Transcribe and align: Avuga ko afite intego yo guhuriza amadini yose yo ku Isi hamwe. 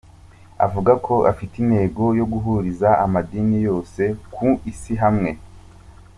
Avuga 0.65 0.91
ko 1.05 1.13
afite 1.31 1.53
intego 1.63 2.03
yo 2.19 2.25
guhuriza 2.31 2.89
amadini 3.05 3.57
yose 3.67 4.01
yo 4.09 4.15
ku 4.33 4.47
Isi 4.71 4.93
hamwe. 5.03 5.31